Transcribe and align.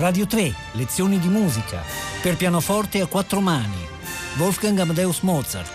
Radio 0.00 0.26
3, 0.26 0.54
lezioni 0.72 1.18
di 1.18 1.28
musica, 1.28 1.82
per 2.22 2.38
pianoforte 2.38 3.02
a 3.02 3.06
quattro 3.06 3.40
mani, 3.40 3.86
Wolfgang 4.38 4.78
Amadeus 4.78 5.20
Mozart, 5.20 5.70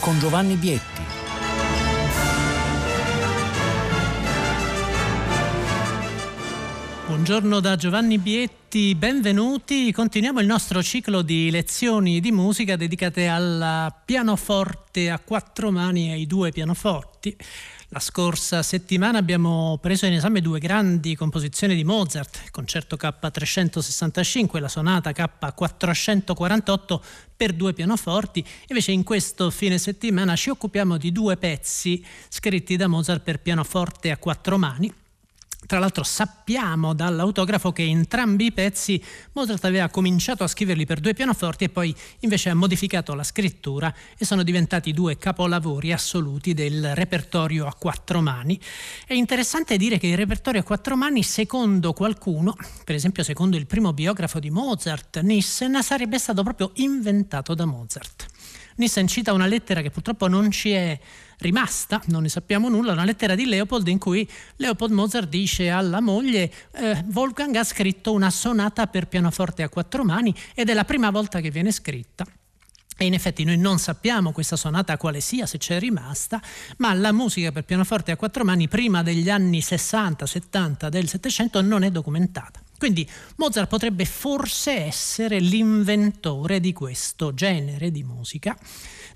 con 0.00 0.18
Giovanni 0.18 0.56
Bietti. 0.56 1.02
Buongiorno 7.06 7.60
da 7.60 7.76
Giovanni 7.76 8.18
Bietti, 8.18 8.96
benvenuti. 8.96 9.92
Continuiamo 9.92 10.40
il 10.40 10.46
nostro 10.46 10.82
ciclo 10.82 11.22
di 11.22 11.48
lezioni 11.52 12.18
di 12.18 12.32
musica 12.32 12.74
dedicate 12.74 13.28
al 13.28 13.94
pianoforte 14.04 15.08
a 15.08 15.20
quattro 15.20 15.70
mani 15.70 16.08
e 16.08 16.12
ai 16.14 16.26
due 16.26 16.50
pianoforti. 16.50 17.36
La 17.90 18.00
scorsa 18.00 18.62
settimana 18.62 19.16
abbiamo 19.16 19.78
preso 19.80 20.04
in 20.04 20.12
esame 20.12 20.42
due 20.42 20.58
grandi 20.58 21.16
composizioni 21.16 21.74
di 21.74 21.84
Mozart, 21.84 22.40
il 22.44 22.50
concerto 22.50 22.96
K365 22.96 24.56
e 24.56 24.60
la 24.60 24.68
sonata 24.68 25.10
K448 25.10 27.00
per 27.34 27.54
due 27.54 27.72
pianoforti. 27.72 28.44
Invece 28.66 28.92
in 28.92 29.04
questo 29.04 29.48
fine 29.48 29.78
settimana 29.78 30.36
ci 30.36 30.50
occupiamo 30.50 30.98
di 30.98 31.12
due 31.12 31.38
pezzi 31.38 32.04
scritti 32.28 32.76
da 32.76 32.88
Mozart 32.88 33.22
per 33.22 33.40
pianoforte 33.40 34.10
a 34.10 34.18
quattro 34.18 34.58
mani 34.58 34.92
tra 35.68 35.78
l'altro 35.78 36.02
sappiamo 36.02 36.94
dall'autografo 36.94 37.72
che 37.72 37.82
entrambi 37.82 38.46
i 38.46 38.52
pezzi 38.52 39.04
Mozart 39.32 39.66
aveva 39.66 39.90
cominciato 39.90 40.42
a 40.42 40.46
scriverli 40.46 40.86
per 40.86 40.98
due 40.98 41.12
pianoforti 41.12 41.64
e 41.64 41.68
poi 41.68 41.94
invece 42.20 42.48
ha 42.48 42.54
modificato 42.54 43.12
la 43.12 43.22
scrittura 43.22 43.94
e 44.16 44.24
sono 44.24 44.42
diventati 44.42 44.94
due 44.94 45.18
capolavori 45.18 45.92
assoluti 45.92 46.54
del 46.54 46.94
repertorio 46.94 47.66
a 47.66 47.74
quattro 47.74 48.22
mani. 48.22 48.58
È 49.06 49.12
interessante 49.12 49.76
dire 49.76 49.98
che 49.98 50.06
il 50.06 50.16
repertorio 50.16 50.62
a 50.62 50.64
quattro 50.64 50.96
mani, 50.96 51.22
secondo 51.22 51.92
qualcuno, 51.92 52.56
per 52.82 52.94
esempio 52.94 53.22
secondo 53.22 53.58
il 53.58 53.66
primo 53.66 53.92
biografo 53.92 54.38
di 54.38 54.48
Mozart, 54.48 55.20
Nissen, 55.20 55.82
sarebbe 55.82 56.18
stato 56.18 56.42
proprio 56.42 56.70
inventato 56.76 57.52
da 57.52 57.66
Mozart. 57.66 58.24
Nissen 58.76 59.06
cita 59.06 59.34
una 59.34 59.46
lettera 59.46 59.82
che 59.82 59.90
purtroppo 59.90 60.28
non 60.28 60.50
ci 60.50 60.70
è 60.70 60.98
rimasta, 61.38 62.00
non 62.06 62.22
ne 62.22 62.28
sappiamo 62.28 62.68
nulla, 62.68 62.92
una 62.92 63.04
lettera 63.04 63.34
di 63.34 63.46
Leopold 63.46 63.86
in 63.88 63.98
cui 63.98 64.28
Leopold 64.56 64.92
Mozart 64.92 65.28
dice 65.28 65.70
alla 65.70 66.00
moglie 66.00 66.52
eh, 66.72 67.04
Wolfgang 67.12 67.54
ha 67.56 67.64
scritto 67.64 68.12
una 68.12 68.30
sonata 68.30 68.86
per 68.86 69.06
pianoforte 69.06 69.62
a 69.62 69.68
quattro 69.68 70.04
mani 70.04 70.34
ed 70.54 70.68
è 70.68 70.74
la 70.74 70.84
prima 70.84 71.10
volta 71.10 71.40
che 71.40 71.50
viene 71.50 71.72
scritta. 71.72 72.26
E 73.00 73.06
in 73.06 73.14
effetti 73.14 73.44
noi 73.44 73.56
non 73.56 73.78
sappiamo 73.78 74.32
questa 74.32 74.56
sonata 74.56 74.96
quale 74.96 75.20
sia, 75.20 75.46
se 75.46 75.58
c'è 75.58 75.78
rimasta, 75.78 76.42
ma 76.78 76.92
la 76.94 77.12
musica 77.12 77.52
per 77.52 77.62
pianoforte 77.62 78.10
a 78.10 78.16
quattro 78.16 78.44
mani 78.44 78.66
prima 78.66 79.04
degli 79.04 79.30
anni 79.30 79.60
60-70 79.60 80.88
del 80.88 81.08
Settecento 81.08 81.62
non 81.62 81.84
è 81.84 81.92
documentata. 81.92 82.60
Quindi 82.76 83.08
Mozart 83.36 83.68
potrebbe 83.68 84.04
forse 84.04 84.84
essere 84.84 85.38
l'inventore 85.38 86.58
di 86.58 86.72
questo 86.72 87.32
genere 87.34 87.92
di 87.92 88.02
musica 88.02 88.56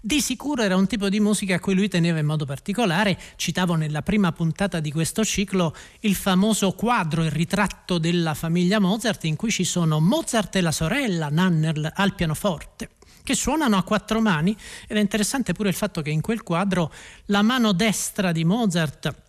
di 0.05 0.20
sicuro 0.20 0.62
era 0.62 0.75
un 0.75 0.89
tipo 0.89 1.08
di 1.08 1.20
musica 1.20 1.55
a 1.55 1.61
cui 1.61 1.75
lui 1.75 1.89
teneva 1.89 2.19
in 2.19 2.27
modo 2.27 2.45
particolare. 2.45 3.17
Citavo 3.36 3.77
nella 3.77 4.03
prima 4.03 4.33
puntata 4.33 4.81
di 4.81 4.91
questo 4.91 5.25
ciclo 5.25 5.72
il 6.00 6.17
famoso 6.17 6.72
quadro, 6.72 7.22
il 7.22 7.31
ritratto 7.31 7.98
della 7.98 8.34
famiglia 8.34 8.81
Mozart, 8.81 9.22
in 9.25 9.36
cui 9.36 9.53
ci 9.53 9.62
sono 9.62 10.00
Mozart 10.00 10.56
e 10.56 10.61
la 10.61 10.72
sorella 10.72 11.28
Nannerl 11.28 11.92
al 11.94 12.14
pianoforte 12.17 12.89
che 13.22 13.36
suonano 13.36 13.77
a 13.77 13.84
quattro 13.84 14.20
mani 14.20 14.50
ed 14.89 14.97
è 14.97 15.00
interessante 15.00 15.53
pure 15.53 15.69
il 15.69 15.77
fatto 15.77 16.03
che 16.03 16.11
in 16.11 16.20
quel 16.20 16.42
quadro 16.42 16.92
la 17.27 17.42
mano 17.42 17.70
destra 17.70 18.33
di 18.33 18.44
Mozart 18.44 19.22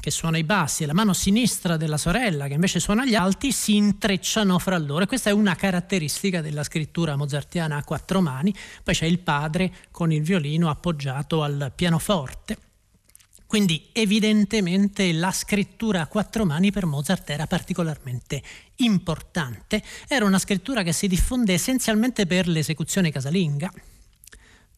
che 0.00 0.10
suona 0.10 0.38
i 0.38 0.44
bassi 0.44 0.82
e 0.84 0.86
la 0.86 0.94
mano 0.94 1.12
sinistra 1.12 1.76
della 1.76 1.96
sorella 1.96 2.46
che 2.46 2.54
invece 2.54 2.80
suona 2.80 3.04
gli 3.04 3.14
alti 3.14 3.52
si 3.52 3.76
intrecciano 3.76 4.58
fra 4.58 4.78
loro. 4.78 5.04
E 5.04 5.06
questa 5.06 5.30
è 5.30 5.32
una 5.32 5.56
caratteristica 5.56 6.40
della 6.40 6.62
scrittura 6.62 7.16
mozartiana 7.16 7.76
a 7.76 7.84
quattro 7.84 8.20
mani. 8.20 8.54
Poi 8.82 8.94
c'è 8.94 9.06
il 9.06 9.18
padre 9.18 9.72
con 9.90 10.12
il 10.12 10.22
violino 10.22 10.70
appoggiato 10.70 11.42
al 11.42 11.72
pianoforte. 11.74 12.56
Quindi 13.46 13.88
evidentemente 13.92 15.10
la 15.12 15.32
scrittura 15.32 16.02
a 16.02 16.06
quattro 16.06 16.44
mani 16.44 16.70
per 16.70 16.84
Mozart 16.84 17.30
era 17.30 17.46
particolarmente 17.46 18.42
importante. 18.76 19.82
Era 20.06 20.26
una 20.26 20.38
scrittura 20.38 20.82
che 20.82 20.92
si 20.92 21.08
diffonde 21.08 21.54
essenzialmente 21.54 22.26
per 22.26 22.46
l'esecuzione 22.46 23.10
casalinga 23.10 23.72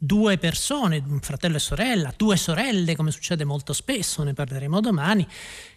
due 0.03 0.38
persone, 0.38 1.03
un 1.06 1.21
fratello 1.21 1.56
e 1.56 1.61
sorella, 1.61 2.15
due 2.16 2.38
sorelle, 2.38 2.97
come 2.97 3.11
succede 3.11 3.44
molto 3.44 3.75
spesso, 3.75 4.22
ne 4.22 4.33
parleremo 4.33 4.81
domani, 4.81 5.27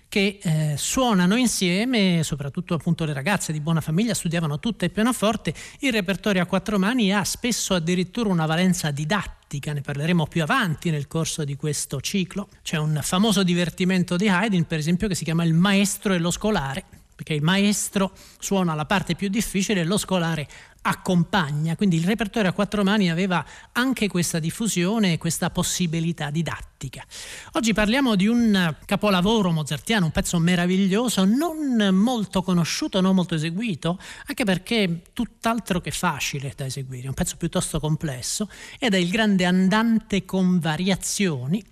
che 0.07 0.39
eh, 0.41 0.75
suonano 0.77 1.35
insieme, 1.35 2.21
soprattutto 2.23 2.73
appunto 2.73 3.03
le 3.03 3.11
ragazze 3.11 3.51
di 3.51 3.59
buona 3.59 3.81
famiglia 3.81 4.13
studiavano 4.13 4.59
tutte 4.59 4.85
il 4.85 4.91
pianoforte, 4.91 5.53
il 5.79 5.91
repertorio 5.91 6.41
a 6.41 6.45
quattro 6.45 6.79
mani 6.79 7.11
ha 7.11 7.25
spesso 7.25 7.73
addirittura 7.73 8.29
una 8.29 8.45
valenza 8.45 8.91
didattica, 8.91 9.73
ne 9.73 9.81
parleremo 9.81 10.25
più 10.27 10.41
avanti 10.41 10.89
nel 10.89 11.07
corso 11.07 11.43
di 11.43 11.57
questo 11.57 11.99
ciclo. 11.99 12.47
C'è 12.61 12.77
un 12.77 12.99
famoso 13.03 13.43
divertimento 13.43 14.15
di 14.15 14.29
Haydn, 14.29 14.63
per 14.63 14.79
esempio, 14.79 15.09
che 15.09 15.15
si 15.15 15.25
chiama 15.25 15.43
Il 15.43 15.53
maestro 15.53 16.13
e 16.13 16.19
lo 16.19 16.31
scolare, 16.31 16.85
perché 17.15 17.33
il 17.33 17.41
maestro 17.41 18.11
suona 18.39 18.73
la 18.73 18.85
parte 18.85 19.15
più 19.15 19.29
difficile 19.29 19.81
e 19.81 19.83
lo 19.85 19.97
scolare 19.97 20.47
accompagna, 20.85 21.75
quindi 21.75 21.95
il 21.97 22.03
repertorio 22.03 22.49
a 22.49 22.53
quattro 22.53 22.83
mani 22.83 23.09
aveva 23.09 23.45
anche 23.71 24.07
questa 24.07 24.39
diffusione 24.39 25.13
e 25.13 25.17
questa 25.17 25.49
possibilità 25.49 26.29
didattica. 26.29 27.05
Oggi 27.53 27.73
parliamo 27.73 28.15
di 28.15 28.27
un 28.27 28.75
capolavoro 28.85 29.51
mozartiano, 29.51 30.05
un 30.05 30.11
pezzo 30.11 30.37
meraviglioso, 30.39 31.23
non 31.23 31.95
molto 31.95 32.41
conosciuto, 32.41 32.99
non 32.99 33.15
molto 33.15 33.35
eseguito, 33.35 33.97
anche 34.27 34.43
perché 34.43 35.03
tutt'altro 35.13 35.79
che 35.79 35.91
facile 35.91 36.53
da 36.55 36.65
eseguire, 36.65 37.05
è 37.05 37.07
un 37.07 37.13
pezzo 37.13 37.37
piuttosto 37.37 37.79
complesso 37.79 38.49
ed 38.77 38.93
è 38.93 38.97
il 38.97 39.09
grande 39.09 39.45
andante 39.45 40.25
con 40.25 40.59
variazioni 40.59 41.63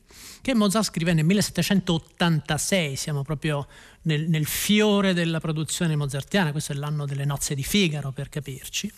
che 0.41 0.55
Mozart 0.55 0.85
scrive 0.85 1.13
nel 1.13 1.25
1786, 1.25 2.95
siamo 2.95 3.21
proprio 3.21 3.67
nel, 4.03 4.27
nel 4.27 4.45
fiore 4.45 5.13
della 5.13 5.39
produzione 5.39 5.95
mozartiana, 5.95 6.51
questo 6.51 6.73
è 6.73 6.75
l'anno 6.75 7.05
delle 7.05 7.25
nozze 7.25 7.53
di 7.53 7.63
Figaro 7.63 8.11
per 8.11 8.29
capirci. 8.29 8.91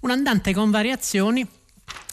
Un 0.00 0.10
andante 0.10 0.52
con 0.52 0.70
variazioni 0.70 1.46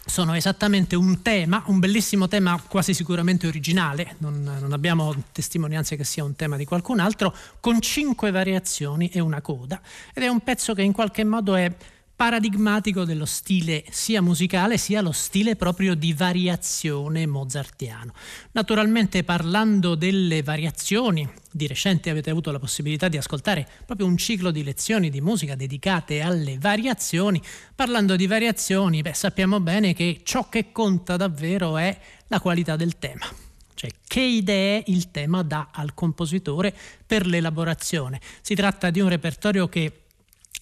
sono 0.04 0.34
esattamente 0.34 0.96
un 0.96 1.22
tema, 1.22 1.62
un 1.66 1.78
bellissimo 1.78 2.28
tema 2.28 2.60
quasi 2.68 2.94
sicuramente 2.94 3.46
originale, 3.46 4.16
non, 4.18 4.42
non, 4.42 4.72
abbiamo 4.72 5.14
testimonianze 5.32 5.96
che 5.96 6.04
sia 6.04 6.24
un 6.24 6.34
tema 6.36 6.56
di 6.56 6.64
qualcun 6.64 7.00
altro, 7.00 7.34
con 7.60 7.80
cinque 7.80 8.30
variazioni 8.30 9.08
e 9.08 9.20
una 9.20 9.40
coda. 9.40 9.80
Ed 10.14 10.22
è 10.22 10.28
un 10.28 10.40
pezzo 10.40 10.74
che 10.74 10.82
in 10.82 10.92
qualche 10.92 11.24
modo 11.24 11.54
è 11.54 11.72
paradigmatico 12.20 13.06
dello 13.06 13.24
stile 13.24 13.82
sia 13.88 14.20
musicale 14.20 14.76
sia 14.76 15.00
lo 15.00 15.10
stile 15.10 15.56
proprio 15.56 15.94
di 15.94 16.12
variazione 16.12 17.26
mozartiano. 17.26 18.12
Naturalmente 18.52 19.24
parlando 19.24 19.94
delle 19.94 20.42
variazioni, 20.42 21.26
di 21.50 21.66
recente 21.66 22.10
avete 22.10 22.28
avuto 22.28 22.52
la 22.52 22.58
possibilità 22.58 23.08
di 23.08 23.16
ascoltare 23.16 23.66
proprio 23.86 24.06
un 24.06 24.18
ciclo 24.18 24.50
di 24.50 24.62
lezioni 24.62 25.08
di 25.08 25.22
musica 25.22 25.54
dedicate 25.54 26.20
alle 26.20 26.58
variazioni. 26.58 27.40
Parlando 27.74 28.16
di 28.16 28.26
variazioni, 28.26 29.00
beh, 29.00 29.14
sappiamo 29.14 29.58
bene 29.60 29.94
che 29.94 30.20
ciò 30.22 30.46
che 30.50 30.72
conta 30.72 31.16
davvero 31.16 31.78
è 31.78 31.98
la 32.26 32.38
qualità 32.38 32.76
del 32.76 32.98
tema 32.98 33.26
cioè 33.72 33.90
che 34.06 34.20
idee 34.20 34.82
il 34.88 35.10
tema 35.10 35.42
dà 35.42 35.68
al 35.72 35.94
compositore 35.94 36.76
per 37.06 37.24
l'elaborazione. 37.24 38.20
Si 38.42 38.54
tratta 38.54 38.90
di 38.90 39.00
un 39.00 39.08
repertorio 39.08 39.70
che 39.70 40.00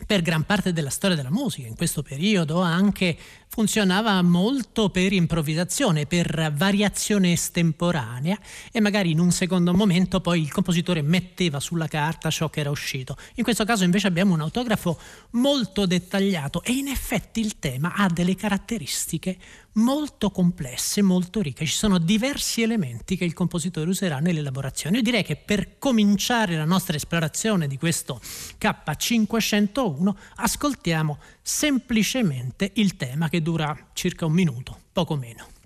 per 0.07 0.23
gran 0.23 0.45
parte 0.45 0.73
della 0.73 0.91
storia 0.91 1.17
della 1.17 1.31
musica, 1.31 1.69
in 1.69 1.77
questo 1.77 2.03
periodo 2.03 2.61
anche 2.61 3.17
funzionava 3.49 4.21
molto 4.23 4.91
per 4.91 5.13
improvvisazione, 5.13 6.07
per 6.07 6.53
variazione 6.55 7.33
estemporanea 7.33 8.39
e 8.71 8.81
magari 8.81 9.11
in 9.11 9.19
un 9.19 9.33
secondo 9.33 9.75
momento 9.75 10.21
poi 10.21 10.41
il 10.41 10.53
compositore 10.53 11.03
metteva 11.03 11.59
sulla 11.59 11.89
carta 11.89 12.31
ciò 12.31 12.49
che 12.51 12.61
era 12.61 12.71
uscito. 12.71 13.17
In 13.35 13.45
questo 13.45 13.65
caso 13.65 13.85
invece 13.85 14.07
abbiamo 14.07 14.35
un 14.35 14.41
autografo 14.41 14.99
molto 15.31 15.87
dettagliato 15.87 16.63
e 16.63 16.73
in 16.73 16.89
effetti 16.89 17.41
il 17.41 17.59
tema 17.59 17.95
ha 17.95 18.09
delle 18.09 18.37
caratteristiche 18.37 19.39
molto 19.79 20.31
complesse, 20.31 21.03
molto 21.03 21.41
ricche. 21.41 21.65
Ci 21.65 21.75
sono 21.75 21.99
diversi 21.99 22.63
elementi 22.63 23.17
che 23.17 23.25
il 23.25 23.33
compositore 23.33 23.89
userà 23.89 24.19
nell'elaborazione. 24.19 24.97
Io 24.97 25.03
direi 25.03 25.25
che 25.25 25.37
per 25.37 25.79
cominciare 25.79 26.57
la 26.57 26.65
nostra 26.65 26.97
esplorazione 26.97 27.67
di 27.67 27.79
questo 27.79 28.21
K501 28.61 30.15
ascoltiamo 30.37 31.19
semplicemente 31.43 32.73
il 32.75 32.97
tema 32.97 33.29
che 33.29 33.38
dura 33.41 33.91
circa 33.95 34.27
un 34.27 34.33
minuto, 34.33 34.77
poco 34.93 35.17
meno. 35.17 35.58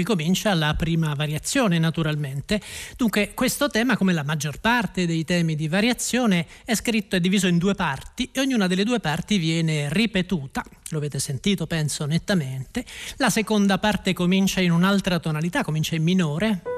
Qui 0.00 0.04
comincia 0.04 0.54
la 0.54 0.74
prima 0.74 1.14
variazione, 1.14 1.78
naturalmente. 1.78 2.60
Dunque, 2.96 3.32
questo 3.34 3.68
tema, 3.68 3.96
come 3.96 4.12
la 4.12 4.22
maggior 4.22 4.58
parte 4.58 5.06
dei 5.06 5.24
temi 5.24 5.54
di 5.54 5.68
variazione, 5.68 6.46
è 6.64 6.74
scritto 6.74 7.16
e 7.16 7.20
diviso 7.20 7.46
in 7.46 7.58
due 7.58 7.74
parti 7.74 8.30
e 8.32 8.40
ognuna 8.40 8.66
delle 8.66 8.84
due 8.84 9.00
parti 9.00 9.38
viene 9.38 9.92
ripetuta. 9.92 10.64
Lo 10.90 10.98
avete 10.98 11.18
sentito, 11.18 11.66
penso, 11.66 12.06
nettamente. 12.06 12.84
La 13.16 13.30
seconda 13.30 13.78
parte 13.78 14.12
comincia 14.12 14.60
in 14.60 14.72
un'altra 14.72 15.18
tonalità, 15.18 15.62
comincia 15.62 15.94
in 15.94 16.02
minore. 16.02 16.69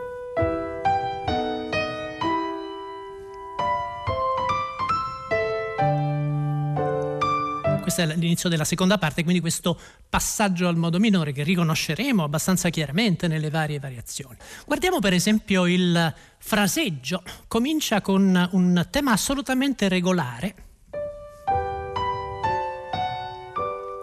Questo 7.93 8.11
è 8.11 8.17
l'inizio 8.17 8.49
della 8.49 8.65
seconda 8.65 8.97
parte, 8.97 9.23
quindi 9.23 9.41
questo 9.41 9.79
passaggio 10.09 10.67
al 10.67 10.77
modo 10.77 10.99
minore 10.99 11.33
che 11.33 11.43
riconosceremo 11.43 12.25
abbastanza 12.25 12.71
chiaramente 12.71 13.29
nelle 13.29 13.51
varie 13.51 13.79
variazioni. 13.79 14.37
Guardiamo 14.65 14.99
per 14.99 15.13
esempio 15.13 15.67
il 15.67 16.15
fraseggio, 16.39 17.23
comincia 17.49 18.01
con 18.01 18.49
un 18.53 18.87
tema 18.91 19.13
assolutamente 19.13 19.89
regolare. 19.89 20.55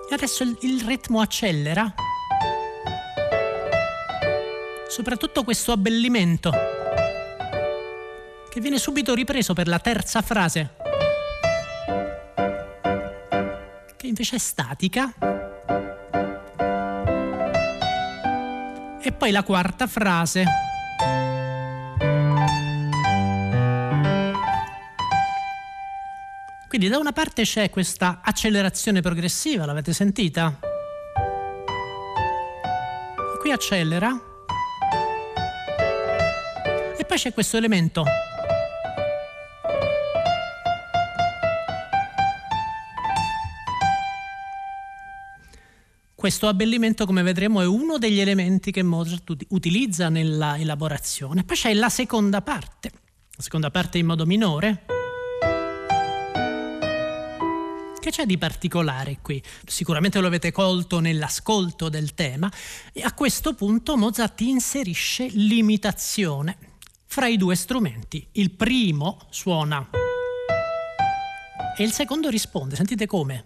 E 0.09 0.13
adesso 0.13 0.43
il, 0.43 0.83
ritmo 0.85 1.21
accelera. 1.21 1.93
Soprattutto 4.87 5.43
questo 5.43 5.71
abbellimento 5.71 6.51
che 8.49 8.59
viene 8.59 8.77
subito 8.77 9.13
ripreso 9.13 9.53
per 9.53 9.67
la 9.67 9.79
terza 9.79 10.21
frase. 10.21 10.78
Invece 14.09 14.35
è 14.35 14.39
statica. 14.39 15.13
E 19.01 19.11
poi 19.13 19.31
la 19.31 19.43
quarta 19.43 19.87
frase. 19.87 20.45
Quindi 26.67 26.87
da 26.87 26.97
una 26.97 27.13
parte 27.13 27.43
c'è 27.43 27.69
questa 27.69 28.19
accelerazione 28.21 29.01
progressiva, 29.01 29.65
l'avete 29.65 29.93
sentita? 29.93 30.59
Qui 33.39 33.51
accelera. 33.51 34.19
E 36.97 37.05
poi 37.05 37.17
c'è 37.17 37.33
questo 37.33 37.57
elemento 37.57 38.03
Questo 46.29 46.47
abbellimento, 46.47 47.07
come 47.07 47.23
vedremo, 47.23 47.59
è 47.59 47.65
uno 47.65 47.97
degli 47.97 48.19
elementi 48.19 48.69
che 48.69 48.83
Mozart 48.83 49.35
utilizza 49.47 50.09
nella 50.09 50.59
elaborazione. 50.59 51.43
Poi 51.43 51.55
c'è 51.55 51.73
la 51.73 51.89
seconda 51.89 52.43
parte, 52.43 52.91
la 53.35 53.41
seconda 53.41 53.71
parte 53.71 53.97
in 53.97 54.05
modo 54.05 54.27
minore. 54.27 54.85
Che 57.99 58.11
c'è 58.11 58.27
di 58.27 58.37
particolare 58.37 59.17
qui? 59.23 59.41
Sicuramente 59.65 60.19
lo 60.19 60.27
avete 60.27 60.51
colto 60.51 60.99
nell'ascolto 60.99 61.89
del 61.89 62.13
tema. 62.13 62.47
E 62.93 63.01
a 63.01 63.11
questo 63.13 63.55
punto 63.55 63.97
Mozart 63.97 64.39
inserisce 64.41 65.25
l'imitazione 65.31 66.57
fra 67.07 67.25
i 67.25 67.37
due 67.37 67.55
strumenti. 67.55 68.23
Il 68.33 68.51
primo 68.51 69.17
suona 69.31 69.89
e 71.75 71.83
il 71.83 71.91
secondo 71.91 72.29
risponde. 72.29 72.75
Sentite 72.75 73.07
come? 73.07 73.45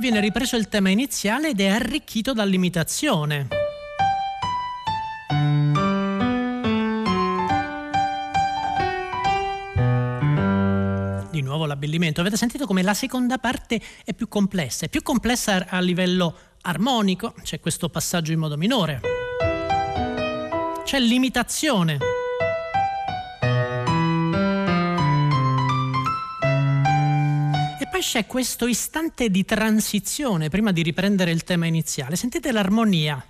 Poi 0.00 0.08
viene 0.08 0.24
ripreso 0.24 0.56
il 0.56 0.68
tema 0.68 0.88
iniziale 0.88 1.50
ed 1.50 1.60
è 1.60 1.66
arricchito 1.66 2.32
dall'imitazione. 2.32 3.48
Di 11.30 11.42
nuovo 11.42 11.66
l'abbellimento. 11.66 12.22
Avete 12.22 12.38
sentito 12.38 12.64
come 12.64 12.80
la 12.80 12.94
seconda 12.94 13.36
parte 13.36 13.78
è 14.02 14.14
più 14.14 14.26
complessa, 14.28 14.86
è 14.86 14.88
più 14.88 15.02
complessa 15.02 15.66
a 15.68 15.80
livello 15.80 16.34
armonico, 16.62 17.34
c'è 17.42 17.60
questo 17.60 17.90
passaggio 17.90 18.32
in 18.32 18.38
modo 18.38 18.56
minore. 18.56 19.02
C'è 20.82 20.98
l'imitazione. 20.98 22.19
Poi 28.00 28.08
c'è 28.08 28.26
questo 28.26 28.66
istante 28.66 29.28
di 29.28 29.44
transizione 29.44 30.48
prima 30.48 30.72
di 30.72 30.80
riprendere 30.82 31.32
il 31.32 31.44
tema 31.44 31.66
iniziale. 31.66 32.16
Sentite 32.16 32.50
l'armonia. 32.50 33.22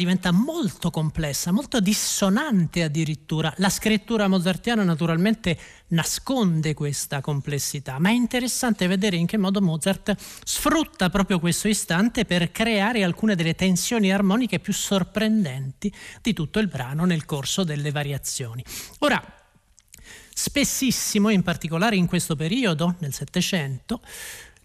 Diventa 0.00 0.30
molto 0.30 0.90
complessa, 0.90 1.52
molto 1.52 1.78
dissonante 1.78 2.82
addirittura. 2.82 3.52
La 3.58 3.68
scrittura 3.68 4.28
mozartiana 4.28 4.82
naturalmente 4.82 5.58
nasconde 5.88 6.72
questa 6.72 7.20
complessità, 7.20 7.98
ma 7.98 8.08
è 8.08 8.12
interessante 8.12 8.86
vedere 8.86 9.16
in 9.16 9.26
che 9.26 9.36
modo 9.36 9.60
Mozart 9.60 10.16
sfrutta 10.42 11.10
proprio 11.10 11.38
questo 11.38 11.68
istante 11.68 12.24
per 12.24 12.50
creare 12.50 13.04
alcune 13.04 13.34
delle 13.34 13.54
tensioni 13.54 14.10
armoniche 14.10 14.58
più 14.58 14.72
sorprendenti 14.72 15.92
di 16.22 16.32
tutto 16.32 16.60
il 16.60 16.68
brano 16.68 17.04
nel 17.04 17.26
corso 17.26 17.62
delle 17.62 17.90
variazioni. 17.90 18.64
Ora, 19.00 19.22
spessissimo, 20.32 21.28
in 21.28 21.42
particolare 21.42 21.96
in 21.96 22.06
questo 22.06 22.36
periodo, 22.36 22.94
nel 23.00 23.12
Settecento, 23.12 24.00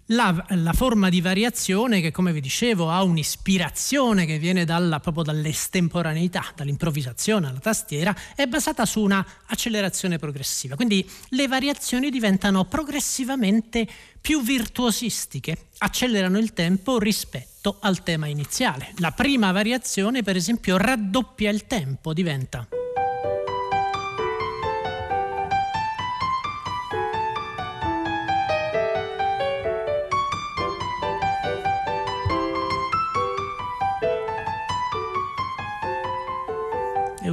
la, 0.07 0.45
la, 0.49 0.73
forma 0.73 1.09
di 1.09 1.21
variazione 1.21 1.99
che, 1.99 2.11
come 2.11 2.31
vi 2.31 2.41
dicevo, 2.41 2.91
ha 2.91 3.01
un'ispirazione 3.01 4.25
che 4.25 4.37
viene 4.37 4.63
dalla, 4.63 4.99
proprio 4.99 5.23
dall'estemporaneità, 5.23 6.45
dall'improvvisazione 6.55 7.47
alla 7.47 7.59
tastiera, 7.59 8.15
è 8.35 8.45
basata 8.45 8.85
su 8.85 9.01
una 9.01 9.25
accelerazione 9.47 10.17
progressiva. 10.17 10.75
Quindi 10.75 11.09
le 11.29 11.47
variazioni 11.47 12.09
diventano 12.09 12.65
progressivamente 12.65 13.87
più 14.21 14.43
virtuosistiche, 14.43 15.67
accelerano 15.79 16.37
il 16.37 16.53
tempo 16.53 16.99
rispetto 16.99 17.77
al 17.79 18.03
tema 18.03 18.27
iniziale. 18.27 18.93
La 18.97 19.11
prima 19.11 19.51
variazione, 19.51 20.21
per 20.21 20.35
esempio, 20.35 20.77
raddoppia 20.77 21.49
il 21.49 21.65
tempo, 21.65 22.13
diventa 22.13 22.67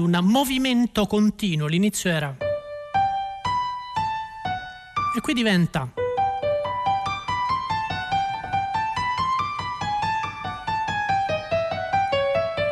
un 0.03 0.19
movimento 0.23 1.07
continuo, 1.07 1.67
l'inizio 1.67 2.11
era... 2.11 2.37
E 5.17 5.21
qui 5.21 5.33
diventa... 5.33 5.91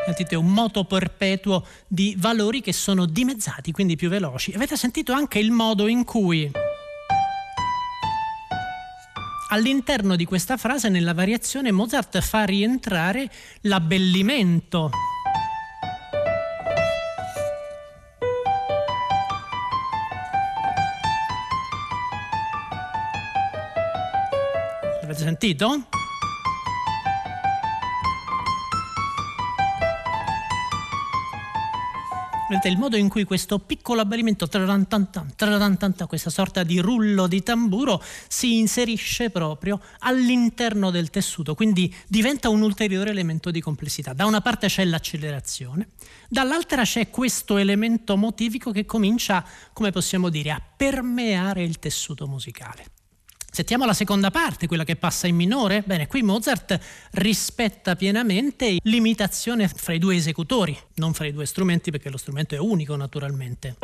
Sentite 0.05 0.35
un 0.35 0.53
moto 0.53 0.85
perpetuo 0.85 1.65
di 1.87 2.17
valori 2.19 2.61
che 2.61 2.73
sono 2.73 3.07
dimezzati, 3.07 3.71
quindi 3.71 3.95
più 3.95 4.09
veloci. 4.09 4.53
Avete 4.53 4.77
sentito 4.77 5.13
anche 5.13 5.39
il 5.39 5.53
modo 5.53 5.87
in 5.87 6.05
cui 6.05 6.51
all'interno 9.51 10.17
di 10.17 10.25
questa 10.25 10.57
frase, 10.57 10.89
nella 10.89 11.15
variazione, 11.15 11.71
Mozart 11.71 12.21
fa 12.21 12.45
rientrare 12.45 13.31
l'abbellimento 13.63 14.91
sentito? 25.41 25.87
Vedete 32.51 32.69
il 32.69 32.79
modo 32.79 32.97
in 32.97 33.09
cui 33.09 33.25
questo 33.25 33.61
piccolo 33.61 34.01
abbellimento, 34.01 34.47
questa 36.09 36.31
sorta 36.31 36.65
di 36.65 36.81
rullo 36.81 37.29
di 37.29 37.43
tamburo, 37.45 38.03
si 38.29 38.59
inserisce 38.59 39.31
proprio 39.31 39.81
all'interno 40.01 40.91
del 40.91 41.11
tessuto, 41.11 41.55
quindi 41.55 41.95
diventa 42.09 42.49
un 42.49 42.61
ulteriore 42.61 43.11
elemento 43.11 43.53
di 43.53 43.61
complessità. 43.61 44.13
Da 44.13 44.27
una 44.27 44.41
parte 44.41 44.67
c'è 44.67 44.85
l'accelerazione, 44.85 45.91
dall'altra 46.29 46.83
c'è 46.83 47.09
questo 47.09 47.57
elemento 47.57 48.17
motivico 48.17 48.73
che 48.73 48.85
comincia, 48.85 49.47
come 49.73 49.93
possiamo 49.93 50.29
dire, 50.29 50.51
a 50.51 50.61
permeare 50.77 51.63
il 51.63 51.79
tessuto 51.79 52.27
musicale. 52.27 53.00
Sentiamo 53.53 53.85
la 53.85 53.95
seconda 53.95 54.31
parte, 54.31 54.69
quella 54.69 54.85
che 54.85 54.95
passa 54.95 55.27
in 55.27 55.35
minore. 55.35 55.83
Bene, 55.85 56.07
qui 56.07 56.23
Mozart 56.23 56.79
rispetta 57.13 57.97
pienamente 57.97 58.77
l'imitazione 58.85 59.67
fra 59.67 59.93
i 59.93 59.99
due 59.99 60.15
esecutori, 60.15 60.77
non 60.95 61.13
fra 61.15 61.27
i 61.27 61.33
due 61.33 61.47
strumenti 61.47 61.91
perché 61.91 62.11
lo 62.11 62.17
strumento 62.17 62.55
è 62.55 62.59
unico 62.59 62.95
naturalmente. 62.95 63.77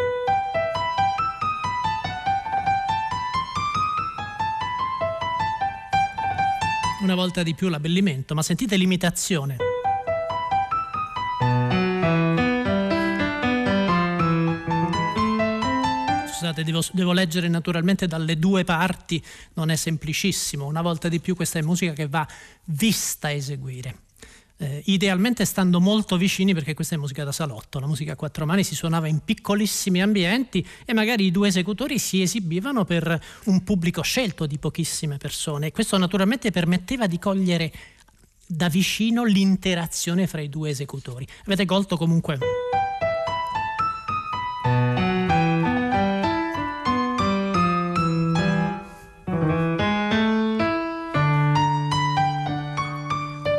Una 7.02 7.14
volta 7.16 7.42
di 7.42 7.54
più 7.54 7.68
l'abbellimento, 7.68 8.35
ma 8.35 8.42
sentite 8.42 8.76
l'imitazione. 8.76 9.65
Scusate, 16.37 16.64
devo, 16.64 16.83
devo, 16.93 17.12
leggere 17.12 17.49
naturalmente 17.49 18.07
dalle 18.07 18.38
due 18.38 18.62
parti, 18.64 19.23
non 19.55 19.71
è 19.71 19.76
semplicissimo. 19.76 20.66
Una 20.66 20.83
volta 20.83 21.09
di 21.09 21.19
più 21.19 21.35
questa 21.35 21.59
è 21.59 21.62
musica 21.62 21.93
che 21.93 22.07
va 22.07 22.26
vista 22.64 23.33
eseguire. 23.33 24.00
Eh, 24.59 24.83
idealmente 24.87 25.45
stando 25.45 25.81
molto 25.81 26.16
vicini 26.16 26.55
perché 26.55 26.73
questa 26.73 26.95
è 26.95 26.99
musica 26.99 27.25
da 27.25 27.33
salotto, 27.33 27.78
la 27.78 27.87
musica 27.87 28.12
a 28.12 28.16
quattro 28.16 28.47
mani 28.47 28.64
si 28.64 28.75
suonava 28.75 29.07
in 29.07 29.21
piccolissimi 29.23 30.00
ambienti 30.00 30.66
e 30.87 30.95
magari 30.95 31.26
i 31.26 31.31
due 31.31 31.49
esecutori 31.49 31.99
si 31.99 32.23
esibivano 32.23 32.87
per 32.87 33.23
un 33.45 33.62
pubblico 33.64 34.00
scelto 34.00 34.47
di 34.47 34.57
pochissime 34.57 35.19
persone 35.19 35.66
e 35.66 35.73
questo 35.73 35.99
naturalmente 35.99 36.50
permetteva 36.50 37.07
di 37.07 37.19
cogliere 37.19 37.73
da 38.47 38.69
vicino 38.69 39.25
l'interazione 39.25 40.26
fra 40.26 40.40
i 40.40 40.49
due 40.49 40.71
esecutori. 40.71 41.26
Avete 41.45 41.66
colto 41.66 41.99
comunque 41.99 42.38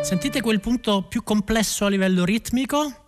Sentite 0.07 0.39
quel 0.39 0.61
punto 0.61 1.05
più 1.05 1.21
complesso 1.21 1.83
a 1.83 1.89
livello 1.89 2.23
ritmico? 2.23 3.07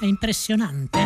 È 0.00 0.04
impressionante 0.04 0.97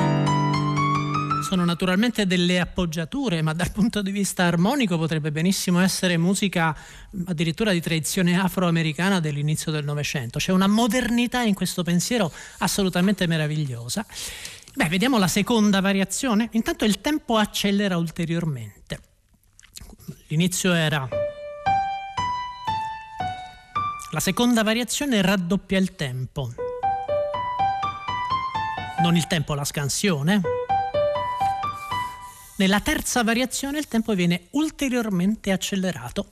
sono 1.53 1.67
naturalmente 1.67 2.27
delle 2.27 2.61
appoggiature, 2.61 3.43
ma 3.43 3.53
dal 3.53 3.73
punto 3.73 4.01
di 4.01 4.11
vista 4.11 4.45
armonico 4.45 4.97
potrebbe 4.97 5.31
benissimo 5.31 5.81
essere 5.81 6.17
musica 6.17 6.75
addirittura 7.27 7.73
di 7.73 7.81
tradizione 7.83 8.41
afroamericana 8.41 9.21
dell'inizio 9.21 9.71
del 9.71 9.85
Novecento. 9.85 10.39
C'è 10.39 10.51
una 10.51 10.67
modernità 10.67 11.43
in 11.43 11.53
questo 11.53 11.83
pensiero 11.83 12.33
assolutamente 12.61 13.27
meravigliosa. 13.27 14.07
Beh, 14.75 14.89
vediamo 14.89 15.19
la 15.19 15.29
seconda 15.29 15.83
variazione. 15.83 16.49
Intanto 16.53 16.87
il 16.87 17.03
tempo 17.03 17.37
accelera 17.37 17.99
ulteriormente. 17.99 19.01
L'inizio 20.29 20.73
era... 20.73 21.07
La 24.11 24.21
seconda 24.21 24.63
variazione 24.63 25.21
raddoppia 25.21 25.77
il 25.77 25.97
tempo. 25.97 26.51
Non 29.03 29.17
il 29.17 29.27
tempo, 29.27 29.53
la 29.53 29.65
scansione 29.65 30.41
nella 32.63 32.79
terza 32.79 33.25
variazione 33.25 33.79
il 33.81 33.89
tempo 33.89 34.15
viene 34.15 34.47
ulteriormente 34.51 35.51
accelerato. 35.51 36.29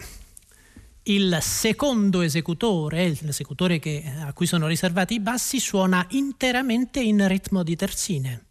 Il 1.03 1.39
secondo 1.41 2.21
esecutore, 2.21 3.17
l'esecutore 3.21 3.81
che, 3.81 4.05
a 4.25 4.33
cui 4.33 4.47
sono 4.47 4.69
riservati 4.69 5.15
i 5.15 5.21
bassi, 5.21 5.59
suona 5.59 6.07
interamente 6.11 7.01
in 7.01 7.27
ritmo 7.27 7.65
di 7.65 7.75
terzine. 7.75 8.45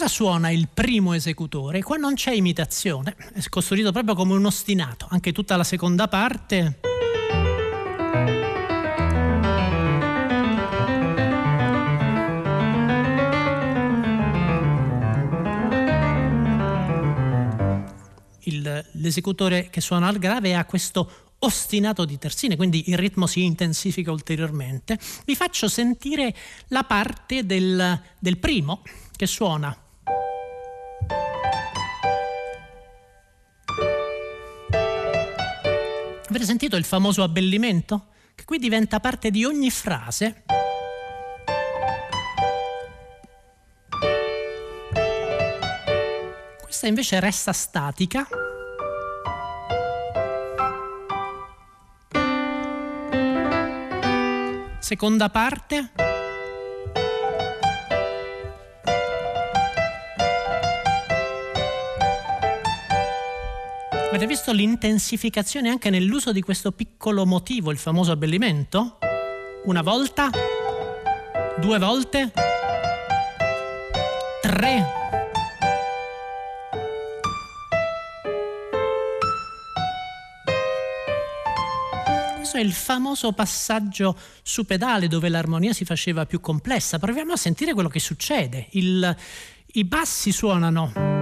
Cosa 0.00 0.14
suona 0.14 0.48
il 0.48 0.66
primo 0.72 1.12
esecutore? 1.12 1.82
Qua 1.82 1.98
non 1.98 2.14
c'è 2.14 2.32
imitazione, 2.32 3.14
è 3.34 3.42
costruito 3.50 3.92
proprio 3.92 4.14
come 4.14 4.32
un 4.32 4.46
ostinato, 4.46 5.06
anche 5.10 5.30
tutta 5.30 5.56
la 5.56 5.62
seconda 5.62 6.08
parte. 6.08 6.80
Il, 18.44 18.86
l'esecutore 18.92 19.68
che 19.68 19.82
suona 19.82 20.08
al 20.08 20.18
grave 20.18 20.54
ha 20.54 20.64
questo 20.64 21.34
ostinato 21.40 22.06
di 22.06 22.16
terzine, 22.16 22.56
quindi 22.56 22.88
il 22.88 22.96
ritmo 22.96 23.26
si 23.26 23.44
intensifica 23.44 24.10
ulteriormente. 24.10 24.98
Vi 25.26 25.36
faccio 25.36 25.68
sentire 25.68 26.34
la 26.68 26.84
parte 26.84 27.44
del, 27.44 28.00
del 28.18 28.38
primo, 28.38 28.80
che 29.14 29.26
suona. 29.26 29.76
Avete 36.30 36.44
sentito 36.44 36.76
il 36.76 36.84
famoso 36.84 37.24
abbellimento? 37.24 38.06
Che 38.36 38.44
qui 38.44 38.58
diventa 38.58 39.00
parte 39.00 39.32
di 39.32 39.44
ogni 39.44 39.68
frase. 39.68 40.44
Questa 46.62 46.86
invece 46.86 47.18
resta 47.18 47.52
statica. 47.52 48.28
Seconda 54.78 55.30
parte. 55.30 56.09
Avete 64.10 64.26
visto 64.26 64.50
l'intensificazione 64.50 65.68
anche 65.68 65.88
nell'uso 65.88 66.32
di 66.32 66.42
questo 66.42 66.72
piccolo 66.72 67.24
motivo, 67.24 67.70
il 67.70 67.78
famoso 67.78 68.10
abbellimento? 68.10 68.98
Una 69.66 69.82
volta, 69.82 70.30
due 71.60 71.78
volte, 71.78 72.32
tre. 74.40 74.84
Questo 82.34 82.56
è 82.56 82.60
il 82.60 82.72
famoso 82.72 83.30
passaggio 83.30 84.18
su 84.42 84.66
pedale 84.66 85.06
dove 85.06 85.28
l'armonia 85.28 85.72
si 85.72 85.84
faceva 85.84 86.26
più 86.26 86.40
complessa. 86.40 86.98
Proviamo 86.98 87.34
a 87.34 87.36
sentire 87.36 87.74
quello 87.74 87.88
che 87.88 88.00
succede. 88.00 88.66
Il, 88.70 89.16
I 89.74 89.84
bassi 89.84 90.32
suonano. 90.32 91.19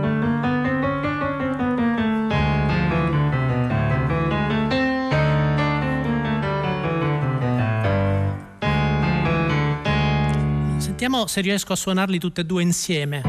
Vediamo 11.08 11.26
se 11.26 11.40
riesco 11.40 11.72
a 11.72 11.76
suonarli 11.76 12.18
tutti 12.18 12.40
e 12.40 12.44
due 12.44 12.60
insieme. 12.60 13.22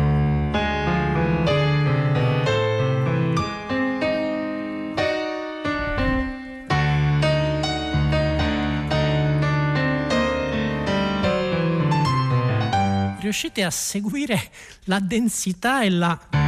Riuscite 13.22 13.64
a 13.64 13.72
seguire 13.72 14.52
la 14.84 15.00
densità 15.00 15.82
e 15.82 15.90
la 15.90 16.38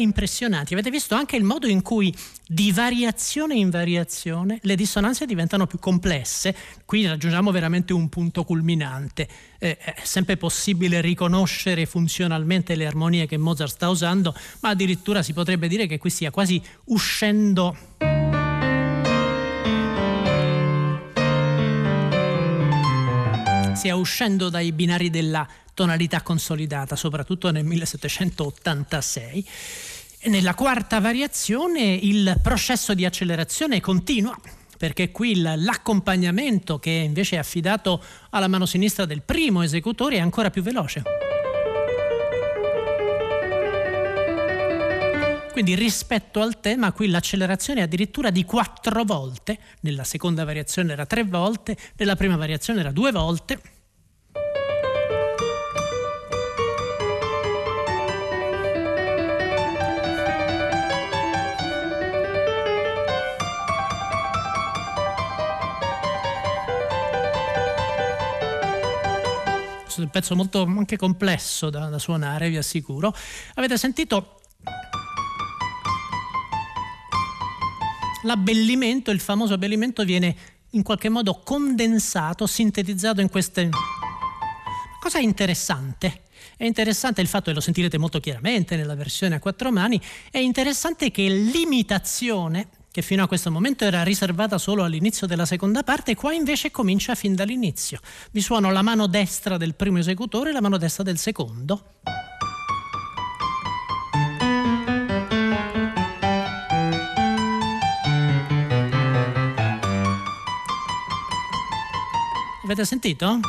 impressionanti. 0.00 0.72
Avete 0.72 0.90
visto 0.90 1.14
anche 1.14 1.36
il 1.36 1.44
modo 1.44 1.66
in 1.66 1.82
cui 1.82 2.14
di 2.46 2.72
variazione 2.72 3.54
in 3.54 3.70
variazione 3.70 4.58
le 4.62 4.74
dissonanze 4.74 5.26
diventano 5.26 5.66
più 5.66 5.78
complesse. 5.78 6.54
Qui 6.84 7.06
raggiungiamo 7.06 7.50
veramente 7.50 7.92
un 7.92 8.08
punto 8.08 8.44
culminante. 8.44 9.28
Eh, 9.58 9.76
è 9.76 9.94
sempre 10.02 10.36
possibile 10.36 11.00
riconoscere 11.00 11.86
funzionalmente 11.86 12.74
le 12.74 12.86
armonie 12.86 13.26
che 13.26 13.36
Mozart 13.36 13.72
sta 13.72 13.88
usando, 13.88 14.34
ma 14.60 14.70
addirittura 14.70 15.22
si 15.22 15.32
potrebbe 15.32 15.68
dire 15.68 15.86
che 15.86 15.98
qui 15.98 16.10
stia 16.10 16.30
quasi 16.30 16.60
uscendo 16.86 18.09
stia 23.80 23.96
uscendo 23.96 24.50
dai 24.50 24.72
binari 24.72 25.08
della 25.08 25.48
tonalità 25.72 26.20
consolidata, 26.20 26.96
soprattutto 26.96 27.50
nel 27.50 27.64
1786. 27.64 29.46
E 30.18 30.28
nella 30.28 30.52
quarta 30.54 31.00
variazione 31.00 31.94
il 31.94 32.38
processo 32.42 32.92
di 32.92 33.06
accelerazione 33.06 33.80
continua 33.80 34.38
perché 34.76 35.10
qui 35.10 35.40
l'accompagnamento 35.40 36.78
che 36.78 36.90
invece 36.90 37.36
è 37.36 37.38
affidato 37.38 38.02
alla 38.30 38.48
mano 38.48 38.66
sinistra 38.66 39.06
del 39.06 39.22
primo 39.22 39.62
esecutore 39.62 40.16
è 40.16 40.20
ancora 40.20 40.50
più 40.50 40.60
veloce. 40.60 41.29
Quindi 45.62 45.78
rispetto 45.78 46.40
al 46.40 46.58
tema 46.58 46.90
qui 46.90 47.08
l'accelerazione 47.08 47.80
è 47.80 47.82
addirittura 47.82 48.30
di 48.30 48.46
quattro 48.46 49.04
volte, 49.04 49.58
nella 49.80 50.04
seconda 50.04 50.42
variazione 50.42 50.92
era 50.92 51.04
tre 51.04 51.22
volte, 51.22 51.76
nella 51.96 52.16
prima 52.16 52.36
variazione 52.36 52.80
era 52.80 52.90
due 52.90 53.12
volte. 53.12 53.60
un 69.98 70.08
pezzo 70.08 70.34
molto 70.34 70.62
anche 70.62 70.96
complesso 70.96 71.68
da, 71.68 71.90
da 71.90 71.98
suonare, 71.98 72.48
vi 72.48 72.56
assicuro. 72.56 73.14
Avete 73.56 73.76
sentito 73.76 74.39
l'abbellimento, 78.22 79.10
il 79.10 79.20
famoso 79.20 79.54
abbellimento 79.54 80.04
viene 80.04 80.36
in 80.70 80.82
qualche 80.82 81.08
modo 81.08 81.40
condensato, 81.44 82.46
sintetizzato 82.46 83.20
in 83.20 83.28
queste... 83.28 83.68
Cosa 85.00 85.18
interessante? 85.18 86.22
È 86.56 86.64
interessante 86.64 87.22
il 87.22 87.26
fatto, 87.26 87.50
e 87.50 87.54
lo 87.54 87.60
sentirete 87.60 87.96
molto 87.96 88.20
chiaramente 88.20 88.76
nella 88.76 88.94
versione 88.94 89.36
a 89.36 89.38
quattro 89.38 89.72
mani, 89.72 90.00
è 90.30 90.38
interessante 90.38 91.10
che 91.10 91.26
l'imitazione, 91.26 92.68
che 92.90 93.00
fino 93.00 93.22
a 93.22 93.26
questo 93.26 93.50
momento 93.50 93.84
era 93.84 94.02
riservata 94.02 94.58
solo 94.58 94.84
all'inizio 94.84 95.26
della 95.26 95.46
seconda 95.46 95.82
parte, 95.82 96.14
qua 96.14 96.34
invece 96.34 96.70
comincia 96.70 97.14
fin 97.14 97.34
dall'inizio. 97.34 98.00
Vi 98.30 98.42
suono 98.42 98.70
la 98.70 98.82
mano 98.82 99.06
destra 99.06 99.56
del 99.56 99.74
primo 99.74 99.98
esecutore 99.98 100.50
e 100.50 100.52
la 100.52 100.60
mano 100.60 100.76
destra 100.76 101.02
del 101.02 101.16
secondo. 101.16 101.94
Avete 112.70 112.86
sentito? 112.86 113.40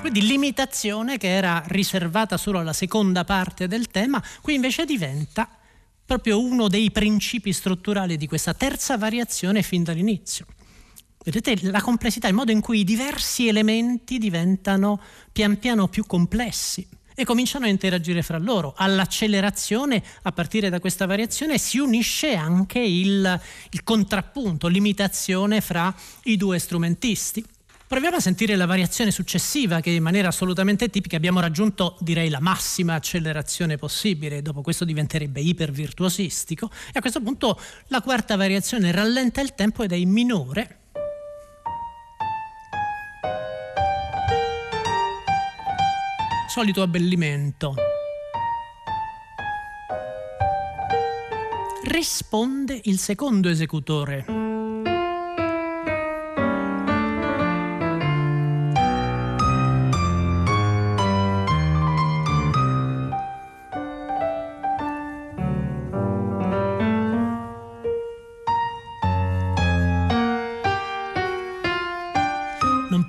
Quindi 0.00 0.22
l'imitazione 0.22 1.18
che 1.18 1.28
era 1.28 1.62
riservata 1.66 2.36
solo 2.36 2.58
alla 2.58 2.72
seconda 2.72 3.22
parte 3.22 3.68
del 3.68 3.86
tema, 3.86 4.20
qui 4.40 4.54
invece 4.54 4.84
diventa 4.86 5.48
proprio 6.04 6.40
uno 6.40 6.66
dei 6.66 6.90
principi 6.90 7.52
strutturali 7.52 8.16
di 8.16 8.26
questa 8.26 8.52
terza 8.52 8.98
variazione 8.98 9.62
fin 9.62 9.84
dall'inizio. 9.84 10.46
Vedete 11.22 11.70
la 11.70 11.80
complessità, 11.80 12.26
il 12.26 12.34
modo 12.34 12.50
in 12.50 12.60
cui 12.60 12.80
i 12.80 12.84
diversi 12.84 13.46
elementi 13.46 14.18
diventano 14.18 15.00
pian 15.30 15.60
piano 15.60 15.86
più 15.86 16.06
complessi 16.06 16.95
e 17.16 17.24
cominciano 17.24 17.64
a 17.64 17.68
interagire 17.68 18.22
fra 18.22 18.38
loro. 18.38 18.74
All'accelerazione, 18.76 20.02
a 20.22 20.32
partire 20.32 20.68
da 20.68 20.78
questa 20.78 21.06
variazione, 21.06 21.58
si 21.58 21.78
unisce 21.78 22.34
anche 22.34 22.78
il, 22.78 23.40
il 23.70 23.82
contrappunto, 23.82 24.68
l'imitazione 24.68 25.60
fra 25.60 25.92
i 26.24 26.36
due 26.36 26.58
strumentisti. 26.60 27.44
Proviamo 27.88 28.16
a 28.16 28.20
sentire 28.20 28.56
la 28.56 28.66
variazione 28.66 29.12
successiva 29.12 29.80
che 29.80 29.90
in 29.90 30.02
maniera 30.02 30.28
assolutamente 30.28 30.90
tipica 30.90 31.16
abbiamo 31.16 31.38
raggiunto 31.38 31.96
direi 32.00 32.28
la 32.28 32.40
massima 32.40 32.94
accelerazione 32.94 33.76
possibile, 33.76 34.42
dopo 34.42 34.60
questo 34.60 34.84
diventerebbe 34.84 35.40
ipervirtuosistico 35.40 36.68
e 36.88 36.98
a 36.98 37.00
questo 37.00 37.20
punto 37.20 37.58
la 37.86 38.02
quarta 38.02 38.34
variazione 38.34 38.90
rallenta 38.90 39.40
il 39.40 39.54
tempo 39.54 39.84
ed 39.84 39.92
è 39.92 39.96
in 39.96 40.10
minore 40.10 40.80
solito 46.56 46.80
abbellimento. 46.80 47.74
Risponde 51.84 52.80
il 52.84 52.98
secondo 52.98 53.50
esecutore. 53.50 54.45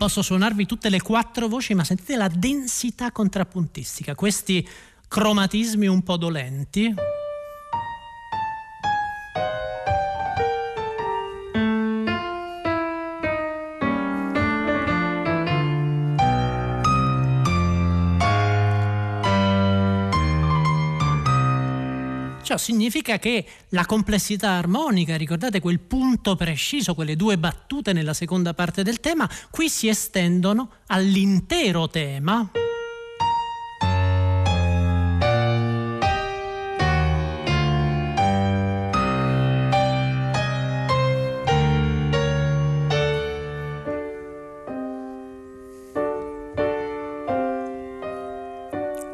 Posso 0.07 0.21
suonarvi 0.21 0.65
tutte 0.65 0.87
le 0.87 1.01
quattro 1.01 1.49
voci, 1.49 1.73
ma 1.73 1.83
sentite 1.83 2.15
la 2.15 2.29
densità 2.29 3.11
contrappuntistica, 3.11 4.15
questi 4.15 4.65
cromatismi 5.05 5.85
un 5.85 6.01
po' 6.01 6.15
dolenti. 6.15 6.93
Significa 22.57 23.17
che 23.19 23.45
la 23.69 23.85
complessità 23.85 24.51
armonica, 24.51 25.15
ricordate 25.15 25.59
quel 25.59 25.79
punto 25.79 26.35
preciso, 26.35 26.95
quelle 26.95 27.15
due 27.15 27.37
battute 27.37 27.93
nella 27.93 28.13
seconda 28.13 28.53
parte 28.53 28.83
del 28.83 28.99
tema, 28.99 29.29
qui 29.49 29.69
si 29.69 29.87
estendono 29.87 30.71
all'intero 30.87 31.87
tema. 31.87 32.51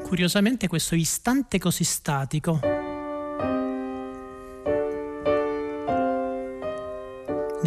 Curiosamente 0.04 0.68
questo 0.68 0.94
istante 0.94 1.58
così 1.58 1.84
statico 1.84 2.73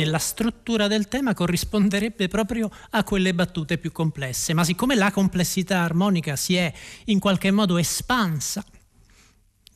nella 0.06 0.18
struttura 0.18 0.86
del 0.86 1.08
tema 1.08 1.34
corrisponderebbe 1.34 2.28
proprio 2.28 2.70
a 2.90 3.02
quelle 3.02 3.34
battute 3.34 3.76
più 3.76 3.90
complesse, 3.90 4.54
ma 4.54 4.62
siccome 4.64 4.94
la 4.94 5.10
complessità 5.10 5.80
armonica 5.80 6.36
si 6.36 6.54
è 6.54 6.72
in 7.06 7.18
qualche 7.18 7.50
modo 7.50 7.76
espansa, 7.76 8.64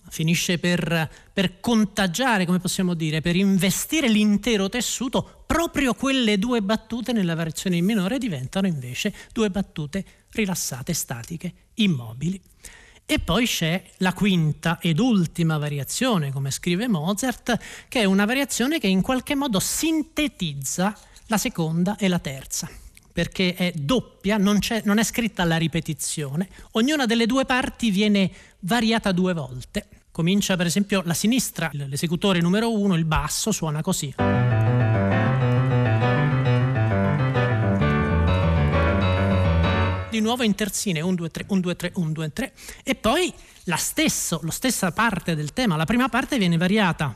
finisce 0.09 0.59
per, 0.59 1.11
per, 1.33 1.59
contagiare, 1.61 2.47
come 2.47 2.61
possiamo 2.61 2.95
dire, 2.95 3.21
per 3.21 3.35
investire 3.35 4.09
l'intero 4.09 4.69
tessuto, 4.69 5.45
proprio 5.47 5.95
quelle 5.95 6.39
due 6.39 6.63
battute 6.63 7.13
nella 7.13 7.35
variazione 7.35 7.77
in 7.77 7.85
minore 7.85 8.19
diventano 8.19 8.69
invece 8.69 9.13
due 9.33 9.51
battute 9.51 10.05
rilassate, 10.31 10.95
statiche, 10.95 11.53
immobili. 11.75 12.41
E 13.11 13.19
poi 13.19 13.45
c'è 13.45 13.83
la 13.97 14.13
quinta 14.13 14.79
ed 14.81 15.01
ultima 15.01 15.59
variazione, 15.59 16.31
come 16.31 16.53
scrive 16.53 16.87
Mozart, 16.87 17.59
che 17.89 18.03
è 18.03 18.05
una 18.05 18.25
variazione 18.25 18.79
che 18.79 18.87
in 18.87 19.01
qualche 19.01 19.35
modo 19.35 19.59
sintetizza 19.59 20.97
la 21.27 21.37
seconda 21.37 21.97
e 21.97 22.07
la 22.07 22.21
terza, 22.21 22.71
perché 23.13 23.55
è 23.57 23.73
doppia, 23.75 24.37
non, 24.37 24.61
non 24.85 24.99
è 24.99 25.03
scritta 25.03 25.43
alla 25.43 25.57
ripetizione, 25.57 26.49
ognuna 26.71 27.05
delle 27.05 27.27
due 27.27 27.45
parti 27.45 27.91
viene 27.91 28.31
variata 28.61 29.11
due 29.11 29.35
volte. 29.35 29.89
Comincia 30.13 30.55
per 30.55 30.67
esempio 30.67 31.03
la 31.05 31.15
sinistra, 31.15 31.69
l'esecutore 31.73 32.41
numero 32.41 32.73
uno, 32.73 32.95
il 32.95 33.07
basso, 33.07 33.51
suona 33.51 33.83
così. 33.83 34.15
Di 40.21 40.27
nuovo 40.27 40.43
in 40.43 40.55
terzine 40.55 41.01
1 41.01 41.15
2 41.15 41.31
3 41.31 41.45
1 41.49 41.61
2 41.61 41.77
3 41.77 41.93
1 41.95 42.13
2 42.13 42.33
3 42.33 42.53
e 42.85 42.95
poi 42.95 43.33
la 43.65 43.77
stesso, 43.77 44.41
la 44.45 44.51
stessa 44.51 44.93
parte 44.93 45.35
del 45.35 45.53
tema, 45.53 45.77
la 45.77 45.87
prima 45.87 46.09
parte 46.09 46.39
viene 46.39 46.57
variata 46.57 47.15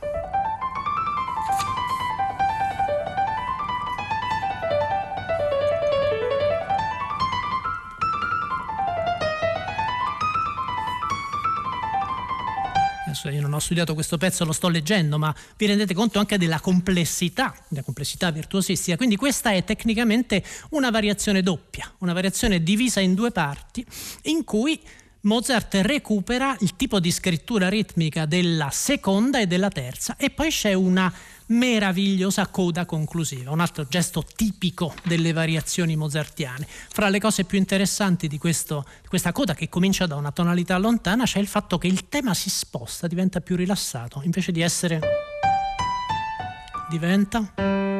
ho 13.55 13.59
studiato 13.59 13.93
questo 13.93 14.17
pezzo, 14.17 14.45
lo 14.45 14.51
sto 14.51 14.69
leggendo, 14.69 15.17
ma 15.17 15.33
vi 15.57 15.65
rendete 15.65 15.93
conto 15.93 16.19
anche 16.19 16.37
della 16.37 16.59
complessità, 16.59 17.55
della 17.67 17.83
complessità 17.83 18.31
virtuosistica. 18.31 18.97
Quindi 18.97 19.15
questa 19.15 19.51
è 19.51 19.63
tecnicamente 19.63 20.43
una 20.71 20.91
variazione 20.91 21.41
doppia, 21.41 21.91
una 21.99 22.13
variazione 22.13 22.61
divisa 22.61 22.99
in 22.99 23.13
due 23.13 23.31
parti, 23.31 23.85
in 24.23 24.43
cui 24.43 24.79
Mozart 25.21 25.75
recupera 25.81 26.55
il 26.59 26.75
tipo 26.75 26.99
di 26.99 27.11
scrittura 27.11 27.67
ritmica 27.67 28.25
della 28.25 28.69
seconda 28.71 29.39
e 29.39 29.47
della 29.47 29.69
terza 29.69 30.15
e 30.17 30.29
poi 30.29 30.49
c'è 30.49 30.73
una 30.73 31.11
meravigliosa 31.47 32.47
coda 32.47 32.85
conclusiva, 32.85 33.51
un 33.51 33.59
altro 33.59 33.85
gesto 33.87 34.23
tipico 34.23 34.93
delle 35.03 35.31
variazioni 35.33 35.95
mozartiane. 35.95 36.67
Fra 36.67 37.09
le 37.09 37.19
cose 37.19 37.43
più 37.43 37.57
interessanti 37.57 38.27
di, 38.27 38.37
questo, 38.37 38.85
questa 39.07 39.31
coda 39.31 39.53
che 39.53 39.69
comincia 39.69 40.05
da 40.05 40.15
una 40.15 40.31
tonalità 40.31 40.77
lontana 40.77 41.25
c'è 41.25 41.39
il 41.39 41.47
fatto 41.47 41.77
che 41.77 41.87
il 41.87 42.07
tema 42.09 42.33
si 42.33 42.49
sposta, 42.49 43.07
diventa 43.07 43.41
più 43.41 43.55
rilassato, 43.55 44.21
invece 44.23 44.51
di 44.51 44.61
essere 44.61 44.99
diventa 46.89 47.94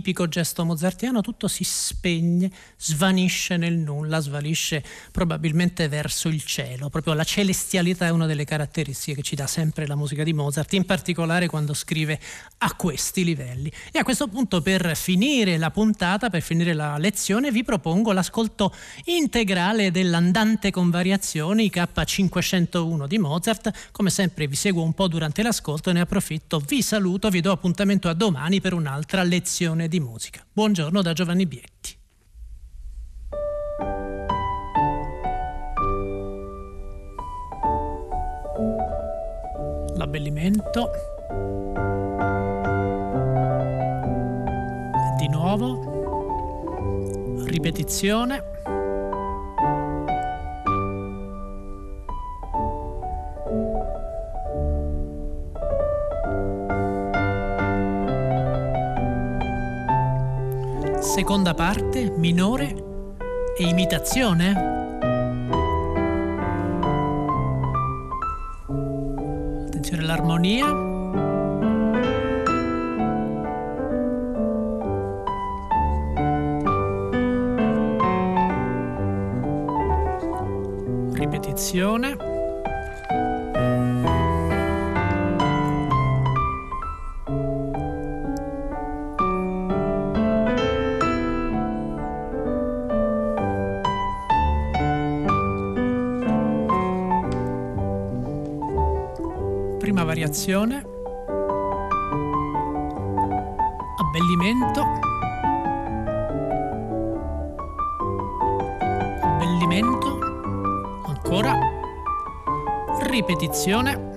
tipico 0.00 0.28
gesto 0.28 0.64
mozartiano, 0.64 1.20
tutto 1.20 1.46
si 1.46 1.62
spegne, 1.62 2.50
svanisce 2.78 3.58
nel 3.58 3.76
nulla, 3.76 4.18
svanisce 4.20 4.82
probabilmente 5.12 5.88
verso 5.88 6.28
il 6.28 6.42
cielo. 6.42 6.88
Proprio 6.88 7.12
la 7.12 7.24
celestialità 7.24 8.06
è 8.06 8.10
una 8.10 8.24
delle 8.24 8.44
caratteristiche 8.44 9.16
che 9.16 9.22
ci 9.22 9.34
dà 9.34 9.46
sempre 9.46 9.86
la 9.86 9.94
musica 9.94 10.22
di 10.22 10.32
Mozart, 10.32 10.72
in 10.72 10.86
particolare 10.86 11.48
quando 11.48 11.74
scrive 11.74 12.18
a 12.58 12.74
questi 12.74 13.24
livelli. 13.24 13.70
E 13.92 13.98
a 13.98 14.02
questo 14.02 14.26
punto, 14.26 14.62
per 14.62 14.96
finire 14.96 15.58
la 15.58 15.70
puntata, 15.70 16.30
per 16.30 16.40
finire 16.40 16.72
la 16.72 16.96
lezione, 16.96 17.52
vi 17.52 17.62
propongo 17.62 18.12
l'ascolto 18.12 18.74
integrale 19.04 19.90
dell'andante 19.90 20.70
con 20.70 20.88
variazioni 20.88 21.70
K501 21.72 23.06
di 23.06 23.18
Mozart. 23.18 23.90
Come 23.92 24.08
sempre 24.08 24.46
vi 24.46 24.56
seguo 24.56 24.82
un 24.82 24.94
po' 24.94 25.08
durante 25.08 25.42
l'ascolto, 25.42 25.92
ne 25.92 26.00
approfitto, 26.00 26.58
vi 26.60 26.80
saluto, 26.80 27.28
vi 27.28 27.42
do 27.42 27.52
appuntamento 27.52 28.08
a 28.08 28.14
domani 28.14 28.62
per 28.62 28.72
un'altra 28.72 29.22
lezione 29.22 29.88
di 29.90 30.00
musica. 30.00 30.46
Buongiorno 30.50 31.02
da 31.02 31.12
Giovanni 31.12 31.46
Bietti. 31.46 31.98
L'abbellimento. 39.96 40.90
Di 45.18 45.28
nuovo. 45.28 45.88
Ripetizione. 47.44 48.59
Seconda 61.10 61.54
parte, 61.54 62.08
minore 62.18 62.72
e 63.58 63.64
imitazione? 63.64 64.52
Attenzione 69.66 70.02
all'armonia. 70.02 70.66
Ripetizione. 81.12 82.29
Variazione, 100.30 100.86
abbellimento, 103.98 104.82
abbellimento, 109.22 110.18
ancora, 111.06 111.58
ripetizione. 113.02 114.09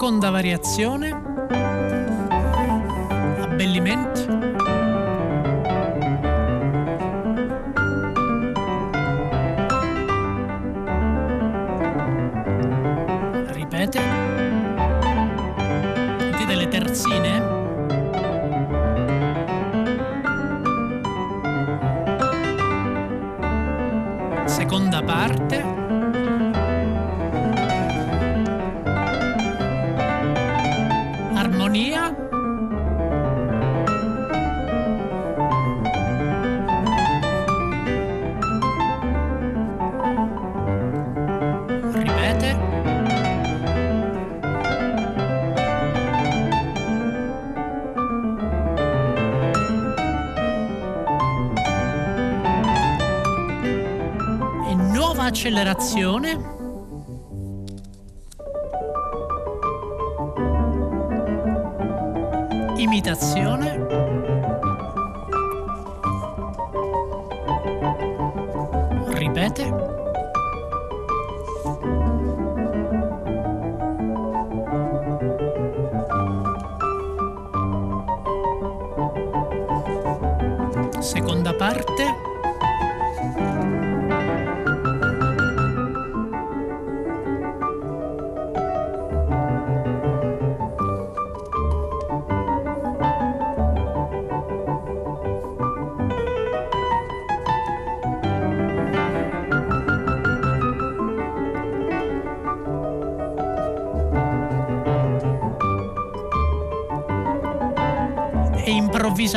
Seconda 0.00 0.30
variazione, 0.30 1.10
abbellimenti. 3.38 4.26
Ripete. 13.52 14.00
Sentite 16.18 16.54
le 16.54 16.68
terzine? 16.68 17.42
Seconda 24.46 25.02
parte. 25.02 25.79
Accelerazione. 55.40 56.58
imitazione. 62.76 63.86
Ripete. 69.08 69.99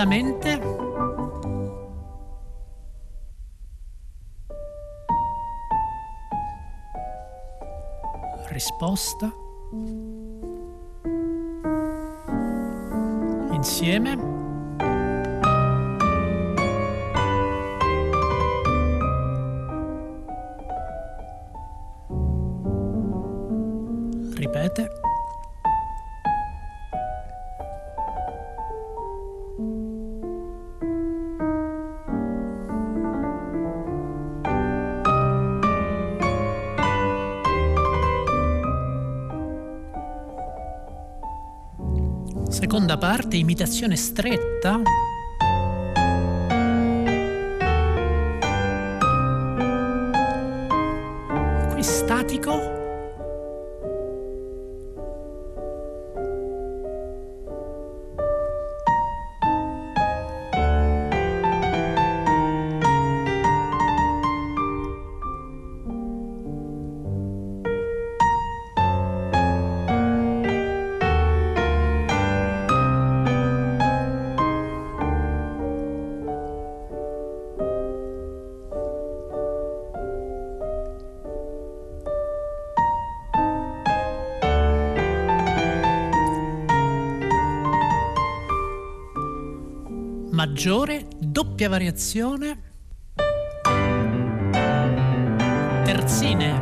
Improvvisamente 0.04 0.60
risposta 8.50 9.32
insieme 13.54 14.18
ripete 24.36 25.03
parte, 43.04 43.36
imitazione 43.36 43.98
stretta. 43.98 44.82
Maggiore, 90.54 91.08
doppia 91.18 91.68
variazione, 91.68 92.62
terzine. 95.84 96.60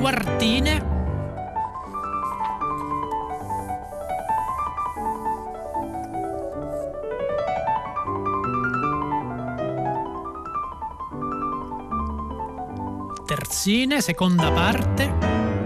Quartine. 0.00 0.86
Terzine, 13.26 14.00
seconda 14.00 14.50
parte. 14.50 15.57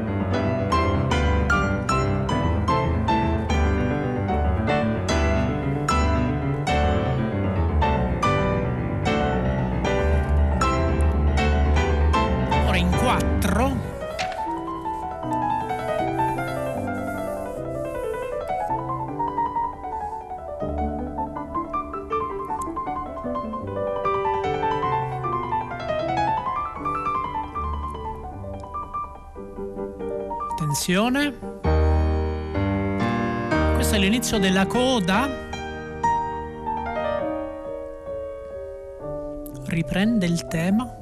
Attenzione. 30.83 31.33
Questo 33.75 33.95
è 33.95 33.99
l'inizio 33.99 34.39
della 34.39 34.67
coda. 34.67 35.29
Riprende 39.67 40.27
il 40.27 40.45
tema. 40.49 41.02